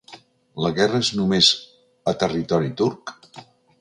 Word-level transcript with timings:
La 0.65 0.71
guerra 0.79 1.01
és 1.05 1.11
només 1.19 1.49
a 2.13 2.15
territori 2.25 2.73
turc? 2.81 3.15